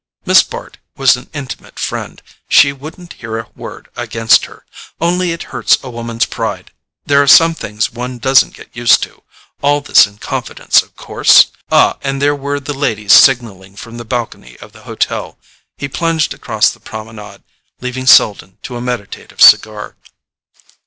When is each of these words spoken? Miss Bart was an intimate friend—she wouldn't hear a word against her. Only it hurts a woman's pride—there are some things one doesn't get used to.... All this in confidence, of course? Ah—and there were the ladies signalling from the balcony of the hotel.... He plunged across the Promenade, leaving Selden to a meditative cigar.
Miss 0.25 0.41
Bart 0.41 0.79
was 0.97 1.15
an 1.15 1.29
intimate 1.31 1.77
friend—she 1.77 2.73
wouldn't 2.73 3.13
hear 3.21 3.37
a 3.37 3.49
word 3.55 3.87
against 3.95 4.45
her. 4.45 4.65
Only 4.99 5.31
it 5.31 5.43
hurts 5.53 5.77
a 5.83 5.91
woman's 5.91 6.25
pride—there 6.25 7.21
are 7.21 7.27
some 7.27 7.53
things 7.53 7.93
one 7.93 8.17
doesn't 8.17 8.55
get 8.55 8.75
used 8.75 9.03
to.... 9.03 9.21
All 9.61 9.79
this 9.79 10.07
in 10.07 10.17
confidence, 10.17 10.81
of 10.81 10.95
course? 10.95 11.51
Ah—and 11.71 12.19
there 12.19 12.35
were 12.35 12.59
the 12.59 12.73
ladies 12.73 13.13
signalling 13.13 13.75
from 13.75 13.97
the 13.97 14.03
balcony 14.03 14.57
of 14.57 14.71
the 14.71 14.81
hotel.... 14.89 15.37
He 15.77 15.87
plunged 15.87 16.33
across 16.33 16.71
the 16.71 16.79
Promenade, 16.79 17.43
leaving 17.79 18.07
Selden 18.07 18.57
to 18.63 18.77
a 18.77 18.81
meditative 18.81 19.39
cigar. 19.39 19.97